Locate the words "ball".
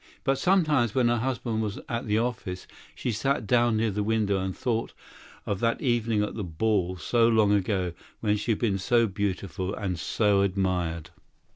6.57-7.95